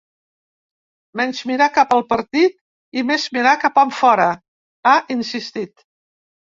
Menys 1.21 1.41
mirar 1.51 1.67
cap 1.75 1.93
al 1.99 2.03
partit 2.15 2.59
i 2.97 3.05
més 3.13 3.29
mirar 3.39 3.55
cap 3.67 3.81
enfora, 3.87 4.29
ha 4.95 4.99
insistit. 5.21 5.91